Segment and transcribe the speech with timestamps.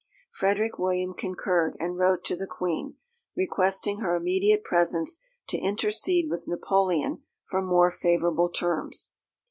[0.31, 2.95] Frederick William concurred, and wrote to the Queen,
[3.37, 9.11] requesting her immediate presence to intercede with Napoleon for more favourable terms.